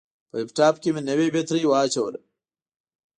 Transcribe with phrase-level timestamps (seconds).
[0.29, 2.19] په لپټاپ کې مې نوې بطرۍ واچوله.